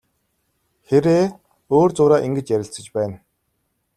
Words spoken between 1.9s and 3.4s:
зуураа ингэж ярилцаж байна.